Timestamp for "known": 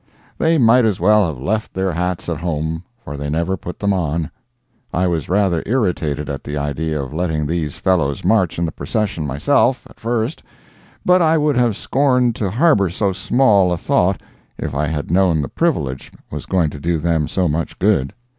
15.11-15.39